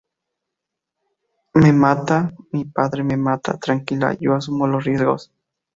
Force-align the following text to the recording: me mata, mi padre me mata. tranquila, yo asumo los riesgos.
me 1.61 1.71
mata, 1.81 2.17
mi 2.53 2.65
padre 2.65 3.03
me 3.03 3.17
mata. 3.17 3.59
tranquila, 3.59 4.15
yo 4.19 4.33
asumo 4.33 4.65
los 4.65 4.83
riesgos. 4.83 5.31